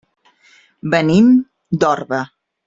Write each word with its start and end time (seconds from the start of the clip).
Venim 0.93 1.29
d'Orba. 1.85 2.25